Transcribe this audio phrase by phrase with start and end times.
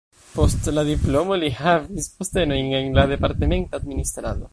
[0.35, 4.49] Post la diplomo li havis postenojn en la departementa administrado.